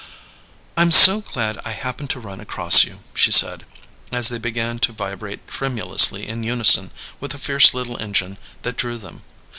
[0.77, 3.67] "I'm so glad I happened to run across you," she said,
[4.11, 6.89] as they began to vibrate tremulously in unison
[7.19, 9.21] with the fierce little engine that drew them.